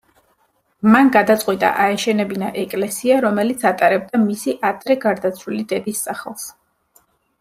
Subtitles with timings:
[0.93, 6.49] მან გადაწყვიტა აეშენებინა ეკლესია, რომელიც ატარებდა მისი ადრე გარდაცვლილი დედის სახელს.